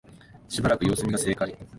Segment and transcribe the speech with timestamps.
[0.49, 1.55] しばらく様子見が正解